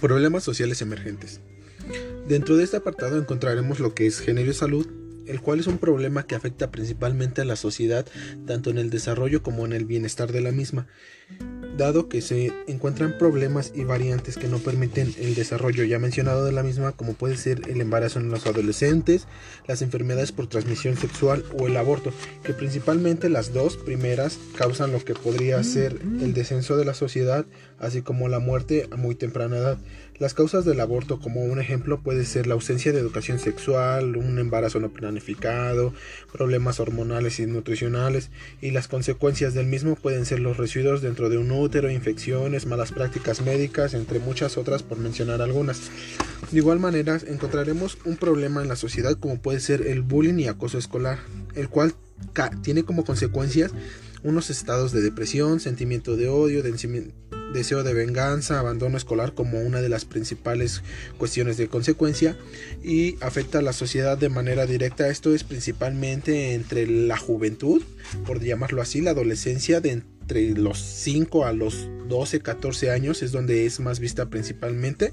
Problemas 0.00 0.44
sociales 0.44 0.80
emergentes. 0.80 1.40
Dentro 2.26 2.56
de 2.56 2.64
este 2.64 2.78
apartado 2.78 3.18
encontraremos 3.18 3.80
lo 3.80 3.94
que 3.94 4.06
es 4.06 4.20
género 4.20 4.50
y 4.50 4.54
salud, 4.54 4.86
el 5.26 5.40
cual 5.40 5.60
es 5.60 5.66
un 5.66 5.78
problema 5.78 6.26
que 6.26 6.34
afecta 6.34 6.70
principalmente 6.70 7.42
a 7.42 7.44
la 7.44 7.56
sociedad, 7.56 8.06
tanto 8.46 8.70
en 8.70 8.78
el 8.78 8.90
desarrollo 8.90 9.42
como 9.42 9.66
en 9.66 9.72
el 9.72 9.84
bienestar 9.84 10.32
de 10.32 10.40
la 10.40 10.52
misma 10.52 10.86
dado 11.76 12.08
que 12.08 12.20
se 12.20 12.52
encuentran 12.66 13.16
problemas 13.18 13.72
y 13.74 13.84
variantes 13.84 14.36
que 14.36 14.48
no 14.48 14.58
permiten 14.58 15.14
el 15.18 15.34
desarrollo 15.34 15.84
ya 15.84 15.98
mencionado 15.98 16.44
de 16.44 16.52
la 16.52 16.62
misma, 16.62 16.92
como 16.92 17.14
puede 17.14 17.36
ser 17.36 17.62
el 17.68 17.80
embarazo 17.80 18.18
en 18.18 18.30
los 18.30 18.46
adolescentes, 18.46 19.26
las 19.66 19.82
enfermedades 19.82 20.32
por 20.32 20.46
transmisión 20.46 20.96
sexual 20.96 21.44
o 21.58 21.66
el 21.66 21.76
aborto, 21.76 22.12
que 22.44 22.52
principalmente 22.52 23.28
las 23.28 23.52
dos 23.52 23.76
primeras 23.76 24.38
causan 24.56 24.92
lo 24.92 25.04
que 25.04 25.14
podría 25.14 25.62
ser 25.64 25.98
el 26.20 26.34
descenso 26.34 26.76
de 26.76 26.84
la 26.84 26.94
sociedad, 26.94 27.46
así 27.78 28.02
como 28.02 28.28
la 28.28 28.38
muerte 28.38 28.88
a 28.90 28.96
muy 28.96 29.14
temprana 29.14 29.56
edad. 29.56 29.78
Las 30.20 30.34
causas 30.34 30.66
del 30.66 30.80
aborto, 30.80 31.18
como 31.18 31.40
un 31.40 31.62
ejemplo, 31.62 32.02
puede 32.02 32.26
ser 32.26 32.46
la 32.46 32.52
ausencia 32.52 32.92
de 32.92 33.00
educación 33.00 33.38
sexual, 33.38 34.16
un 34.18 34.38
embarazo 34.38 34.78
no 34.78 34.90
planificado, 34.90 35.94
problemas 36.30 36.78
hormonales 36.78 37.40
y 37.40 37.46
nutricionales, 37.46 38.28
y 38.60 38.70
las 38.72 38.86
consecuencias 38.86 39.54
del 39.54 39.64
mismo 39.64 39.94
pueden 39.94 40.26
ser 40.26 40.40
los 40.40 40.58
residuos 40.58 41.00
dentro 41.00 41.30
de 41.30 41.38
un 41.38 41.50
útero, 41.50 41.90
infecciones, 41.90 42.66
malas 42.66 42.92
prácticas 42.92 43.40
médicas, 43.40 43.94
entre 43.94 44.18
muchas 44.18 44.58
otras 44.58 44.82
por 44.82 44.98
mencionar 44.98 45.40
algunas. 45.40 45.90
De 46.50 46.58
igual 46.58 46.80
manera, 46.80 47.18
encontraremos 47.26 47.96
un 48.04 48.18
problema 48.18 48.60
en 48.60 48.68
la 48.68 48.76
sociedad 48.76 49.14
como 49.18 49.40
puede 49.40 49.60
ser 49.60 49.86
el 49.86 50.02
bullying 50.02 50.38
y 50.38 50.48
acoso 50.48 50.76
escolar, 50.76 51.20
el 51.54 51.70
cual 51.70 51.94
tiene 52.62 52.82
como 52.82 53.06
consecuencias 53.06 53.72
unos 54.22 54.50
estados 54.50 54.92
de 54.92 55.00
depresión, 55.00 55.60
sentimiento 55.60 56.14
de 56.18 56.28
odio, 56.28 56.62
deseo 57.52 57.82
de 57.82 57.94
venganza, 57.94 58.58
abandono 58.58 58.96
escolar 58.96 59.34
como 59.34 59.60
una 59.60 59.80
de 59.80 59.88
las 59.88 60.04
principales 60.04 60.82
cuestiones 61.18 61.56
de 61.56 61.68
consecuencia 61.68 62.36
y 62.82 63.16
afecta 63.20 63.58
a 63.58 63.62
la 63.62 63.72
sociedad 63.72 64.18
de 64.18 64.28
manera 64.28 64.66
directa. 64.66 65.08
Esto 65.08 65.34
es 65.34 65.44
principalmente 65.44 66.54
entre 66.54 66.86
la 66.86 67.16
juventud, 67.16 67.82
por 68.26 68.40
llamarlo 68.40 68.82
así, 68.82 69.00
la 69.00 69.10
adolescencia 69.10 69.80
de 69.80 69.90
entre 69.90 70.50
los 70.50 70.78
5 70.78 71.44
a 71.44 71.52
los 71.52 71.88
12, 72.08 72.40
14 72.40 72.90
años 72.90 73.22
es 73.22 73.32
donde 73.32 73.66
es 73.66 73.80
más 73.80 73.98
vista 73.98 74.26
principalmente 74.26 75.12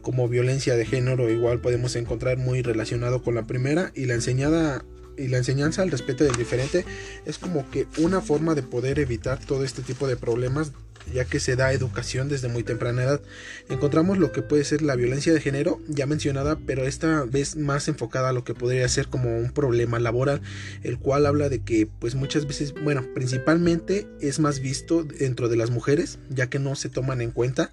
como 0.00 0.28
violencia 0.28 0.74
de 0.76 0.86
género 0.86 1.30
igual 1.30 1.60
podemos 1.60 1.96
encontrar 1.96 2.38
muy 2.38 2.62
relacionado 2.62 3.22
con 3.22 3.34
la 3.34 3.46
primera 3.46 3.92
y 3.94 4.06
la 4.06 4.14
enseñada 4.14 4.84
y 5.16 5.28
la 5.28 5.38
enseñanza 5.38 5.82
al 5.82 5.90
respeto 5.90 6.24
del 6.24 6.36
diferente 6.36 6.84
es 7.24 7.38
como 7.38 7.68
que 7.70 7.86
una 7.98 8.20
forma 8.20 8.54
de 8.54 8.62
poder 8.62 8.98
evitar 8.98 9.38
todo 9.38 9.64
este 9.64 9.82
tipo 9.82 10.08
de 10.08 10.16
problemas 10.16 10.72
ya 11.12 11.24
que 11.24 11.40
se 11.40 11.56
da 11.56 11.72
educación 11.72 12.28
desde 12.28 12.48
muy 12.48 12.62
temprana 12.62 13.04
edad. 13.04 13.20
Encontramos 13.68 14.18
lo 14.18 14.32
que 14.32 14.42
puede 14.42 14.64
ser 14.64 14.82
la 14.82 14.96
violencia 14.96 15.32
de 15.32 15.40
género, 15.40 15.80
ya 15.88 16.06
mencionada, 16.06 16.58
pero 16.66 16.84
esta 16.84 17.24
vez 17.24 17.56
más 17.56 17.88
enfocada 17.88 18.30
a 18.30 18.32
lo 18.32 18.44
que 18.44 18.54
podría 18.54 18.88
ser 18.88 19.08
como 19.08 19.38
un 19.38 19.52
problema 19.52 19.98
laboral, 19.98 20.40
el 20.82 20.98
cual 20.98 21.26
habla 21.26 21.48
de 21.48 21.60
que 21.60 21.86
pues 21.86 22.14
muchas 22.14 22.46
veces, 22.46 22.74
bueno, 22.74 23.04
principalmente 23.14 24.06
es 24.20 24.38
más 24.38 24.60
visto 24.60 25.04
dentro 25.04 25.48
de 25.48 25.56
las 25.56 25.70
mujeres, 25.70 26.18
ya 26.30 26.48
que 26.48 26.58
no 26.58 26.74
se 26.76 26.88
toman 26.88 27.20
en 27.20 27.30
cuenta 27.30 27.70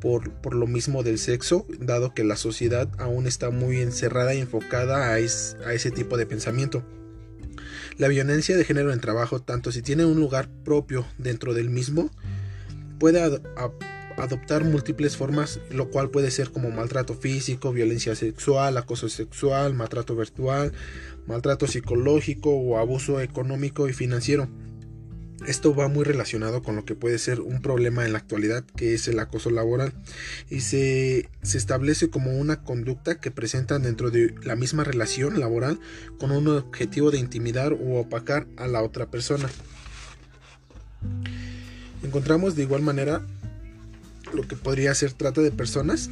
por, 0.00 0.30
por 0.30 0.54
lo 0.54 0.66
mismo 0.66 1.02
del 1.02 1.18
sexo, 1.18 1.66
dado 1.78 2.14
que 2.14 2.24
la 2.24 2.36
sociedad 2.36 2.88
aún 2.98 3.26
está 3.26 3.50
muy 3.50 3.80
encerrada 3.80 4.34
y 4.34 4.40
enfocada 4.40 5.10
a, 5.10 5.14
a 5.14 5.18
ese 5.18 5.90
tipo 5.90 6.16
de 6.16 6.26
pensamiento. 6.26 6.84
La 7.98 8.08
violencia 8.08 8.56
de 8.56 8.64
género 8.64 8.92
en 8.92 9.00
trabajo, 9.00 9.40
tanto 9.40 9.70
si 9.70 9.82
tiene 9.82 10.04
un 10.04 10.18
lugar 10.18 10.48
propio 10.64 11.06
dentro 11.18 11.52
del 11.52 11.68
mismo, 11.68 12.10
puede 13.02 13.20
adoptar 14.16 14.62
múltiples 14.62 15.16
formas, 15.16 15.58
lo 15.72 15.90
cual 15.90 16.10
puede 16.10 16.30
ser 16.30 16.52
como 16.52 16.70
maltrato 16.70 17.14
físico, 17.14 17.72
violencia 17.72 18.14
sexual, 18.14 18.76
acoso 18.76 19.08
sexual, 19.08 19.74
maltrato 19.74 20.14
virtual, 20.14 20.72
maltrato 21.26 21.66
psicológico 21.66 22.50
o 22.50 22.78
abuso 22.78 23.20
económico 23.20 23.88
y 23.88 23.92
financiero. 23.92 24.48
Esto 25.48 25.74
va 25.74 25.88
muy 25.88 26.04
relacionado 26.04 26.62
con 26.62 26.76
lo 26.76 26.84
que 26.84 26.94
puede 26.94 27.18
ser 27.18 27.40
un 27.40 27.60
problema 27.60 28.06
en 28.06 28.12
la 28.12 28.18
actualidad, 28.18 28.62
que 28.76 28.94
es 28.94 29.08
el 29.08 29.18
acoso 29.18 29.50
laboral, 29.50 29.92
y 30.48 30.60
se, 30.60 31.28
se, 31.42 31.58
establece 31.58 32.08
como 32.08 32.38
una 32.38 32.62
conducta 32.62 33.18
que 33.18 33.32
presentan 33.32 33.82
dentro 33.82 34.12
de 34.12 34.32
la 34.44 34.54
misma 34.54 34.84
relación 34.84 35.40
laboral 35.40 35.80
con 36.20 36.30
un 36.30 36.46
objetivo 36.46 37.10
de 37.10 37.18
intimidar 37.18 37.72
o 37.72 37.98
opacar 37.98 38.46
a 38.56 38.68
la 38.68 38.80
otra 38.80 39.10
persona. 39.10 39.48
Encontramos 42.12 42.56
de 42.56 42.64
igual 42.64 42.82
manera 42.82 43.22
lo 44.34 44.46
que 44.46 44.54
podría 44.54 44.94
ser 44.94 45.14
trata 45.14 45.40
de 45.40 45.50
personas, 45.50 46.10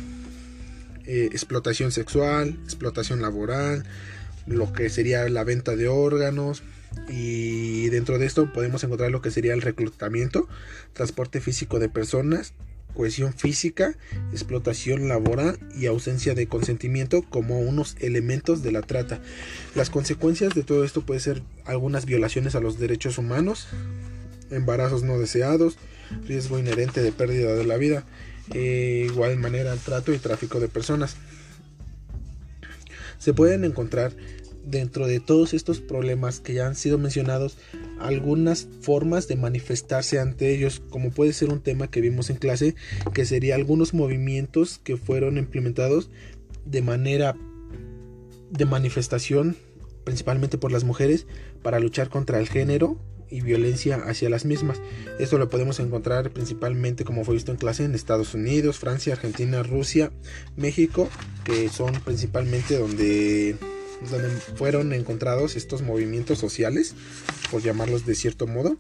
eh, 1.05 1.29
explotación 1.31 1.93
sexual, 1.93 2.59
explotación 2.65 3.21
laboral, 3.21 3.85
lo 4.47 4.73
que 4.73 4.89
sería 4.89 5.29
la 5.29 5.45
venta 5.45 5.77
de 5.77 5.89
órganos, 5.89 6.63
y 7.11 7.91
dentro 7.91 8.19
de 8.19 8.25
esto 8.25 8.51
podemos 8.51 8.83
encontrar 8.83 9.11
lo 9.11 9.21
que 9.21 9.31
sería 9.31 9.53
el 9.53 9.61
reclutamiento, 9.61 10.49
transporte 10.95 11.43
físico 11.43 11.79
de 11.79 11.91
personas, 11.91 12.55
cohesión 12.95 13.35
física, 13.35 13.95
explotación 14.33 15.07
laboral 15.07 15.59
y 15.77 15.85
ausencia 15.85 16.35
de 16.35 16.47
consentimiento 16.47 17.21
como 17.29 17.61
unos 17.61 17.97
elementos 18.01 18.63
de 18.63 18.73
la 18.73 18.81
trata. 18.81 19.21
Las 19.75 19.91
consecuencias 19.91 20.55
de 20.55 20.63
todo 20.63 20.83
esto 20.83 21.05
pueden 21.05 21.21
ser 21.21 21.43
algunas 21.67 22.07
violaciones 22.07 22.55
a 22.55 22.61
los 22.61 22.79
derechos 22.79 23.19
humanos, 23.19 23.69
embarazos 24.51 25.03
no 25.03 25.19
deseados, 25.19 25.77
riesgo 26.27 26.59
inherente 26.59 27.03
de 27.03 27.13
pérdida 27.13 27.55
de 27.55 27.65
la 27.65 27.77
vida, 27.77 28.05
e 28.53 29.07
igual 29.07 29.37
manera 29.37 29.75
trato 29.77 30.13
y 30.13 30.19
tráfico 30.19 30.61
de 30.61 30.69
personas. 30.69 31.17
Se 33.19 33.35
pueden 33.35 33.65
encontrar 33.65 34.13
dentro 34.65 35.07
de 35.07 35.21
todos 35.21 35.55
estos 35.55 35.81
problemas 35.81 36.41
que 36.41 36.55
ya 36.55 36.67
han 36.67 36.75
sido 36.77 36.99
mencionados 36.99 37.57
algunas 37.99 38.69
formas 38.83 39.29
de 39.29 39.37
manifestarse 39.37 40.19
ante 40.19 40.55
ellos, 40.55 40.83
como 40.91 41.11
puede 41.11 41.33
ser 41.33 41.51
un 41.51 41.61
tema 41.61 41.89
que 41.89 42.01
vimos 42.01 42.31
en 42.31 42.37
clase, 42.37 42.75
que 43.13 43.25
sería 43.25 43.55
algunos 43.55 43.95
movimientos 43.95 44.81
que 44.83 44.97
fueron 44.97 45.39
implementados 45.39 46.11
de 46.65 46.83
manera 46.83 47.37
de 48.51 48.65
manifestación, 48.65 49.57
principalmente 50.05 50.59
por 50.59 50.73
las 50.73 50.85
mujeres, 50.85 51.27
para 51.63 51.81
luchar 51.81 52.09
contra 52.09 52.39
el 52.39 52.49
género 52.49 52.99
y 53.31 53.41
violencia 53.41 53.97
hacia 54.07 54.31
las 54.31 54.45
mismas. 54.45 54.81
Esto 55.19 55.39
lo 55.39 55.49
podemos 55.49 55.81
encontrar 55.81 56.31
principalmente 56.31 57.05
como 57.05 57.25
fue 57.25 57.35
visto 57.35 57.53
en 57.53 57.59
clase 57.59 57.85
en 57.85 57.95
Estados 57.95 58.35
Unidos, 58.35 58.79
Francia, 58.79 59.15
Argentina, 59.15 59.63
Rusia, 59.63 60.13
México, 60.57 61.09
que 61.45 61.69
son 61.69 61.95
principalmente 62.01 62.79
donde, 62.79 63.57
fueron 64.57 64.93
encontrados 64.93 65.57
estos 65.57 65.83
movimientos 65.83 66.39
sociales, 66.39 66.95
por 67.51 67.63
llamarlos 67.63 68.07
de 68.07 68.15
cierto 68.15 68.47
modo. 68.47 68.79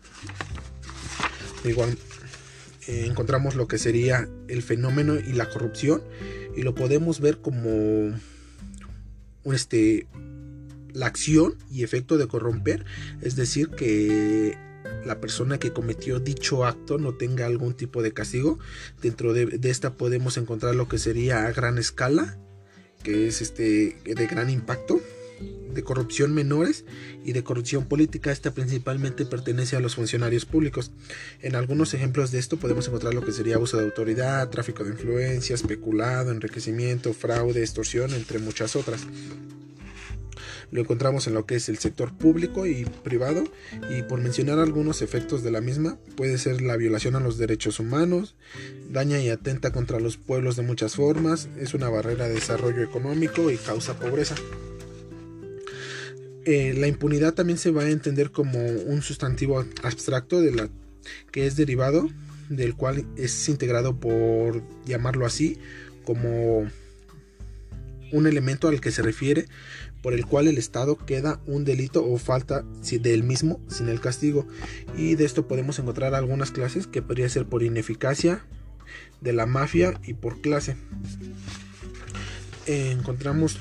Igual 1.64 1.98
eh, 2.88 3.04
encontramos 3.06 3.54
lo 3.54 3.68
que 3.68 3.78
sería 3.78 4.28
el 4.48 4.62
fenómeno 4.62 5.16
y 5.18 5.32
la 5.34 5.48
corrupción 5.50 6.02
y 6.56 6.62
lo 6.62 6.74
podemos 6.74 7.20
ver 7.20 7.40
como 7.40 7.70
un 9.42 9.54
este 9.54 10.06
la 10.94 11.06
acción 11.06 11.56
y 11.70 11.82
efecto 11.82 12.18
de 12.18 12.26
corromper, 12.28 12.84
es 13.20 13.36
decir, 13.36 13.70
que 13.70 14.56
la 15.04 15.20
persona 15.20 15.58
que 15.58 15.72
cometió 15.72 16.20
dicho 16.20 16.64
acto 16.64 16.98
no 16.98 17.14
tenga 17.14 17.46
algún 17.46 17.74
tipo 17.74 18.02
de 18.02 18.12
castigo. 18.12 18.58
Dentro 19.02 19.32
de, 19.32 19.58
esta 19.62 19.94
podemos 19.94 20.36
encontrar 20.36 20.74
lo 20.74 20.88
que 20.88 20.98
sería 20.98 21.46
a 21.46 21.52
gran 21.52 21.78
escala, 21.78 22.38
que 23.02 23.26
es 23.26 23.40
este 23.40 23.96
de 24.04 24.26
gran 24.26 24.50
impacto, 24.50 25.00
de 25.72 25.82
corrupción 25.82 26.34
menores 26.34 26.84
y 27.24 27.32
de 27.32 27.42
corrupción 27.42 27.86
política. 27.86 28.30
Esta 28.30 28.52
principalmente 28.52 29.24
pertenece 29.24 29.76
a 29.76 29.80
los 29.80 29.94
funcionarios 29.94 30.44
públicos. 30.44 30.90
En 31.40 31.56
algunos 31.56 31.94
ejemplos 31.94 32.30
de 32.30 32.38
esto 32.38 32.58
podemos 32.58 32.88
encontrar 32.88 33.14
lo 33.14 33.24
que 33.24 33.32
sería 33.32 33.56
abuso 33.56 33.78
de 33.78 33.84
autoridad, 33.84 34.50
tráfico 34.50 34.84
de 34.84 34.90
influencia, 34.90 35.54
especulado, 35.54 36.30
enriquecimiento, 36.30 37.14
fraude, 37.14 37.60
extorsión, 37.60 38.12
entre 38.12 38.38
muchas 38.38 38.76
otras. 38.76 39.06
Lo 40.70 40.80
encontramos 40.80 41.26
en 41.26 41.34
lo 41.34 41.46
que 41.46 41.56
es 41.56 41.68
el 41.68 41.78
sector 41.78 42.12
público 42.12 42.66
y 42.66 42.84
privado 42.84 43.44
y 43.90 44.02
por 44.02 44.20
mencionar 44.20 44.58
algunos 44.58 45.02
efectos 45.02 45.42
de 45.42 45.50
la 45.50 45.60
misma 45.60 45.98
puede 46.16 46.38
ser 46.38 46.60
la 46.62 46.76
violación 46.76 47.16
a 47.16 47.20
los 47.20 47.38
derechos 47.38 47.80
humanos, 47.80 48.36
daña 48.90 49.18
y 49.18 49.30
atenta 49.30 49.72
contra 49.72 49.98
los 50.00 50.16
pueblos 50.16 50.56
de 50.56 50.62
muchas 50.62 50.94
formas, 50.94 51.48
es 51.58 51.74
una 51.74 51.88
barrera 51.88 52.28
de 52.28 52.34
desarrollo 52.34 52.82
económico 52.82 53.50
y 53.50 53.56
causa 53.56 53.98
pobreza. 53.98 54.36
Eh, 56.44 56.74
la 56.76 56.86
impunidad 56.86 57.34
también 57.34 57.58
se 57.58 57.70
va 57.70 57.82
a 57.82 57.90
entender 57.90 58.30
como 58.30 58.64
un 58.64 59.02
sustantivo 59.02 59.64
abstracto 59.82 60.40
de 60.40 60.52
la 60.52 60.68
que 61.30 61.46
es 61.46 61.56
derivado 61.56 62.08
del 62.48 62.74
cual 62.74 63.06
es 63.16 63.48
integrado 63.48 63.98
por 63.98 64.62
llamarlo 64.84 65.24
así 65.24 65.58
como 66.04 66.68
un 68.12 68.26
elemento 68.26 68.68
al 68.68 68.80
que 68.80 68.90
se 68.90 69.02
refiere 69.02 69.46
por 70.02 70.14
el 70.14 70.26
cual 70.26 70.48
el 70.48 70.58
Estado 70.58 70.96
queda 70.96 71.40
un 71.46 71.64
delito 71.64 72.04
o 72.04 72.18
falta 72.18 72.64
del 72.90 73.22
mismo 73.22 73.60
sin 73.68 73.88
el 73.88 74.00
castigo. 74.00 74.46
Y 74.96 75.14
de 75.14 75.24
esto 75.24 75.46
podemos 75.46 75.78
encontrar 75.78 76.14
algunas 76.14 76.50
clases 76.50 76.86
que 76.86 77.02
podría 77.02 77.28
ser 77.28 77.46
por 77.46 77.62
ineficacia, 77.62 78.44
de 79.20 79.32
la 79.32 79.46
mafia 79.46 80.00
y 80.04 80.14
por 80.14 80.40
clase. 80.40 80.76
encontramos 82.66 83.60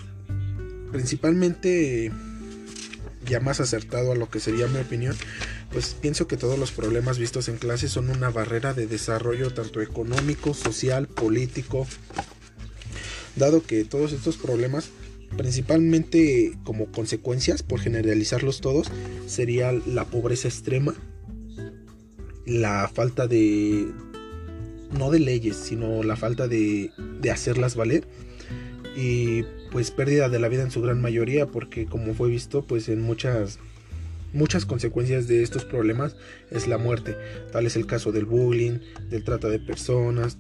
principalmente 0.92 2.12
ya 3.26 3.40
más 3.40 3.60
acertado 3.60 4.12
a 4.12 4.16
lo 4.16 4.30
que 4.30 4.40
sería 4.40 4.68
mi 4.68 4.80
opinión, 4.80 5.16
pues 5.72 5.96
pienso 6.00 6.28
que 6.28 6.38
todos 6.38 6.58
los 6.58 6.72
problemas 6.72 7.20
vistos 7.20 7.48
en 7.48 7.58
clase 7.58 7.88
son 7.88 8.10
una 8.10 8.30
barrera 8.30 8.74
de 8.74 8.88
desarrollo 8.88 9.54
tanto 9.54 9.82
económico, 9.82 10.54
social, 10.54 11.08
político, 11.08 11.86
dado 13.36 13.62
que 13.64 13.86
todos 13.86 14.12
estos 14.14 14.38
problemas 14.38 14.90
principalmente 15.38 16.58
como 16.64 16.92
consecuencias, 16.92 17.64
por 17.64 17.80
generalizarlos 17.80 18.62
todos, 18.62 18.88
sería 19.28 19.72
la 19.72 20.06
pobreza 20.06 20.48
extrema, 20.48 20.96
la 22.46 22.90
falta 22.94 23.28
de, 23.28 23.88
no 24.92 25.12
de 25.12 25.20
leyes, 25.20 25.56
sino 25.56 26.04
la 26.04 26.16
falta 26.16 26.48
de, 26.48 26.92
de 27.22 27.32
hacerlas 27.32 27.76
valer 27.76 28.08
y 28.96 29.44
pues 29.72 29.92
pérdida 29.92 30.30
de 30.30 30.40
la 30.40 30.50
vida 30.50 30.64
en 30.64 30.72
su 30.72 30.82
gran 30.82 31.00
mayoría 31.00 31.46
porque 31.46 31.86
como 31.86 32.16
fue 32.16 32.28
visto 32.28 32.64
pues 32.64 32.90
en 32.90 33.02
muchas 33.02 33.60
muchas 34.34 34.66
consecuencias 34.66 35.28
de 35.28 35.44
estos 35.44 35.64
problemas 35.64 36.16
es 36.52 36.68
la 36.68 36.78
muerte. 36.78 37.16
Tal 37.52 37.66
es 37.66 37.76
el 37.76 37.86
caso 37.86 38.12
del 38.12 38.26
bullying 38.26 38.80
del 39.10 39.24
trata 39.24 39.48
de 39.48 39.60
personas 39.60 40.38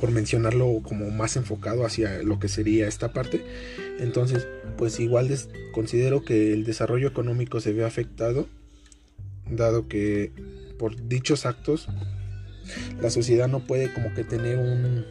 por 0.00 0.10
mencionarlo 0.10 0.80
como 0.82 1.10
más 1.10 1.36
enfocado 1.36 1.84
hacia 1.86 2.22
lo 2.22 2.38
que 2.38 2.48
sería 2.48 2.88
esta 2.88 3.12
parte. 3.12 3.44
Entonces 3.98 4.46
pues 4.76 5.00
igual 5.00 5.30
considero 5.72 6.24
que 6.24 6.52
el 6.52 6.64
desarrollo 6.64 7.08
económico 7.08 7.60
se 7.60 7.72
ve 7.72 7.84
afectado 7.84 8.48
dado 9.50 9.88
que 9.88 10.32
por 10.78 11.08
dichos 11.08 11.46
actos 11.46 11.88
la 13.00 13.10
sociedad 13.10 13.48
no 13.48 13.60
puede 13.60 13.92
como 13.92 14.12
que 14.14 14.24
tener 14.24 14.58
un 14.58 15.04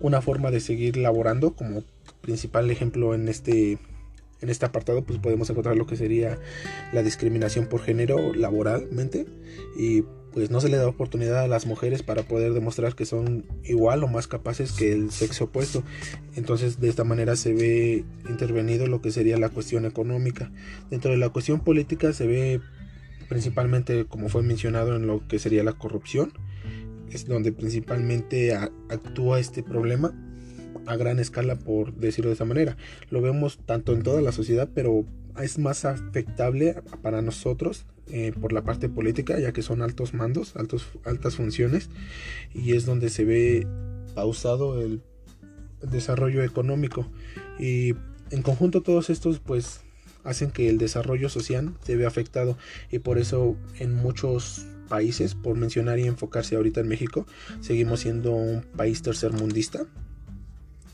una 0.00 0.20
forma 0.20 0.50
de 0.50 0.60
seguir 0.60 0.96
laborando. 0.96 1.54
Como 1.54 1.82
principal 2.20 2.70
ejemplo 2.70 3.14
en 3.14 3.28
este 3.28 3.78
en 4.42 4.50
este 4.50 4.66
apartado 4.66 5.02
pues 5.04 5.18
podemos 5.18 5.48
encontrar 5.48 5.76
lo 5.76 5.86
que 5.86 5.96
sería 5.96 6.38
la 6.92 7.02
discriminación 7.02 7.66
por 7.66 7.80
género 7.80 8.34
laboralmente 8.34 9.26
y 9.78 10.02
pues 10.36 10.50
no 10.50 10.60
se 10.60 10.68
le 10.68 10.76
da 10.76 10.86
oportunidad 10.86 11.40
a 11.40 11.48
las 11.48 11.64
mujeres 11.64 12.02
para 12.02 12.22
poder 12.22 12.52
demostrar 12.52 12.94
que 12.94 13.06
son 13.06 13.46
igual 13.64 14.04
o 14.04 14.06
más 14.06 14.26
capaces 14.28 14.72
que 14.72 14.92
el 14.92 15.10
sexo 15.10 15.44
opuesto. 15.44 15.82
Entonces 16.34 16.78
de 16.78 16.90
esta 16.90 17.04
manera 17.04 17.36
se 17.36 17.54
ve 17.54 18.04
intervenido 18.28 18.86
lo 18.86 19.00
que 19.00 19.12
sería 19.12 19.38
la 19.38 19.48
cuestión 19.48 19.86
económica. 19.86 20.52
Dentro 20.90 21.10
de 21.10 21.16
la 21.16 21.30
cuestión 21.30 21.60
política 21.60 22.12
se 22.12 22.26
ve 22.26 22.60
principalmente 23.30 24.04
como 24.04 24.28
fue 24.28 24.42
mencionado 24.42 24.94
en 24.94 25.06
lo 25.06 25.26
que 25.26 25.38
sería 25.38 25.64
la 25.64 25.72
corrupción 25.72 26.34
es 27.10 27.26
donde 27.26 27.50
principalmente 27.50 28.54
actúa 28.54 29.40
este 29.40 29.62
problema 29.62 30.12
a 30.84 30.96
gran 30.96 31.18
escala, 31.18 31.56
por 31.58 31.94
decirlo 31.94 32.28
de 32.28 32.34
esa 32.34 32.44
manera. 32.44 32.76
Lo 33.08 33.22
vemos 33.22 33.58
tanto 33.64 33.94
en 33.94 34.02
toda 34.02 34.20
la 34.20 34.32
sociedad, 34.32 34.68
pero 34.74 35.06
es 35.42 35.58
más 35.58 35.84
afectable 35.84 36.82
para 37.02 37.22
nosotros 37.22 37.86
eh, 38.08 38.32
por 38.40 38.52
la 38.52 38.62
parte 38.62 38.88
política, 38.88 39.38
ya 39.38 39.52
que 39.52 39.62
son 39.62 39.82
altos 39.82 40.14
mandos, 40.14 40.54
altos, 40.56 40.86
altas 41.04 41.36
funciones, 41.36 41.90
y 42.54 42.74
es 42.74 42.86
donde 42.86 43.08
se 43.10 43.24
ve 43.24 43.66
pausado 44.14 44.80
el 44.80 45.02
desarrollo 45.82 46.44
económico. 46.44 47.10
Y 47.58 47.94
en 48.30 48.42
conjunto 48.42 48.82
todos 48.82 49.10
estos, 49.10 49.40
pues, 49.40 49.80
hacen 50.22 50.50
que 50.50 50.68
el 50.68 50.78
desarrollo 50.78 51.28
social 51.28 51.74
se 51.84 51.96
vea 51.96 52.08
afectado, 52.08 52.56
y 52.90 53.00
por 53.00 53.18
eso 53.18 53.56
en 53.78 53.94
muchos 53.94 54.66
países, 54.88 55.34
por 55.34 55.56
mencionar 55.56 55.98
y 55.98 56.06
enfocarse 56.06 56.54
ahorita 56.54 56.80
en 56.80 56.88
México, 56.88 57.26
seguimos 57.60 58.00
siendo 58.00 58.32
un 58.32 58.62
país 58.62 59.02
tercermundista 59.02 59.86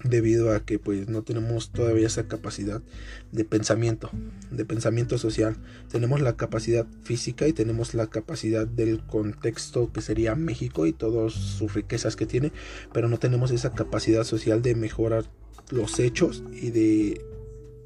debido 0.04 0.52
a 0.52 0.64
que 0.64 0.78
pues 0.78 1.08
no 1.08 1.22
tenemos 1.22 1.70
todavía 1.70 2.06
esa 2.06 2.26
capacidad 2.26 2.82
de 3.30 3.44
pensamiento, 3.44 4.10
de 4.50 4.64
pensamiento 4.64 5.18
social. 5.18 5.56
Tenemos 5.90 6.20
la 6.20 6.36
capacidad 6.36 6.86
física 7.04 7.46
y 7.46 7.52
tenemos 7.52 7.94
la 7.94 8.08
capacidad 8.08 8.66
del 8.66 9.04
contexto 9.04 9.92
que 9.92 10.00
sería 10.00 10.34
México 10.34 10.86
y 10.86 10.92
todas 10.92 11.32
sus 11.32 11.74
riquezas 11.74 12.16
que 12.16 12.26
tiene, 12.26 12.52
pero 12.92 13.08
no 13.08 13.18
tenemos 13.18 13.50
esa 13.50 13.72
capacidad 13.72 14.24
social 14.24 14.62
de 14.62 14.74
mejorar 14.74 15.24
los 15.70 15.98
hechos 15.98 16.42
y 16.52 16.70
de, 16.70 17.24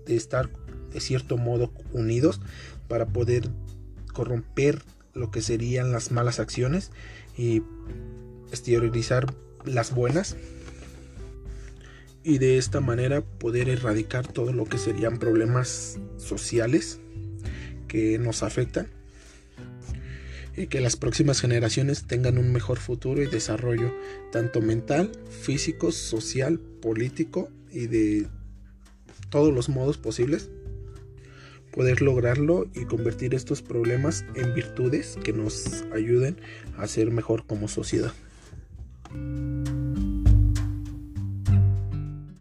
de 0.07 0.17
estar 0.17 0.51
de 0.93 1.01
cierto 1.01 1.37
modo 1.37 1.73
unidos 1.93 2.41
para 2.89 3.07
poder 3.07 3.51
corromper 4.13 4.83
lo 5.15 5.31
que 5.31 5.43
serían 5.43 5.93
las 5.93 6.11
malas 6.11 6.41
acciones 6.41 6.91
y 7.37 7.63
exteriorizar 8.51 9.35
las 9.65 9.95
buenas 9.95 10.37
y 12.27 12.39
de 12.39 12.59
esta 12.59 12.81
manera 12.81 13.21
poder 13.21 13.69
erradicar 13.69 14.27
todo 14.27 14.53
lo 14.53 14.65
que 14.65 14.79
serían 14.79 15.19
problemas 15.19 16.01
sociales 16.17 16.99
que 17.87 18.19
nos 18.19 18.43
afectan 18.43 18.89
y 20.57 20.67
que 20.67 20.81
las 20.81 20.97
próximas 20.97 21.41
generaciones 21.41 22.09
tengan 22.09 22.37
un 22.37 22.53
mejor 22.53 22.79
futuro 22.79 23.23
y 23.23 23.27
desarrollo 23.27 23.95
tanto 24.33 24.61
mental, 24.61 25.13
físico, 25.31 25.93
social, 25.93 26.59
político 26.59 27.49
y 27.71 27.87
de 27.87 28.27
todos 29.31 29.55
los 29.55 29.69
modos 29.69 29.97
posibles 29.97 30.51
poder 31.71 32.03
lograrlo 32.03 32.67
y 32.75 32.87
convertir 32.87 33.37
estos 33.37 33.63
problemas 33.63 34.25
en 34.35 34.53
virtudes 34.53 35.17
que 35.23 35.33
nos 35.33 35.85
ayuden 35.95 36.41
a 36.77 36.89
ser 36.89 37.13
mejor 37.13 37.47
como 37.47 37.69
sociedad. 37.69 38.13